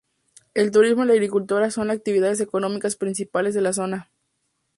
[0.55, 4.09] El turismo y la agricultura son las actividades económicas principales de la zona.